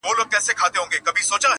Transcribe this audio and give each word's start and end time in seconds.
هره 0.03 0.13
مور 0.13 0.25
ده 0.31 0.39
پرهارونه 0.59 0.97
د 1.05 1.07
ناصورو- 1.17 1.49